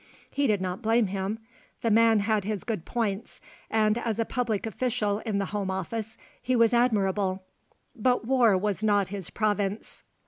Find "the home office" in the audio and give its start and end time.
5.37-6.17